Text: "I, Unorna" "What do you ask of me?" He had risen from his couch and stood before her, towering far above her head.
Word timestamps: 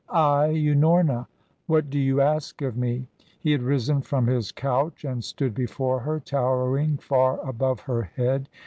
"I, 0.09 0.47
Unorna" 0.55 1.27
"What 1.67 1.91
do 1.91 1.99
you 1.99 2.21
ask 2.21 2.63
of 2.63 2.75
me?" 2.75 3.05
He 3.39 3.51
had 3.51 3.61
risen 3.61 4.01
from 4.01 4.25
his 4.25 4.51
couch 4.51 5.05
and 5.05 5.23
stood 5.23 5.53
before 5.53 5.99
her, 5.99 6.19
towering 6.19 6.97
far 6.97 7.39
above 7.47 7.81
her 7.81 8.01
head. 8.15 8.49